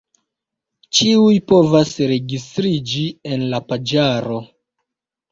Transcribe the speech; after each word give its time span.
Ĉiuj 0.99 1.33
povas 1.51 1.91
registriĝi 2.11 3.03
en 3.35 3.43
la 3.53 3.59
paĝaro. 3.67 4.39